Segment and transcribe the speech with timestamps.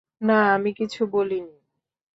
[0.21, 1.55] না, আমি কিছু বলি নি।